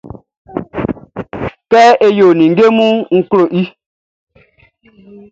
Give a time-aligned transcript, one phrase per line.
[1.71, 3.63] Kɛ e yo ninnge munʼn, n klo i.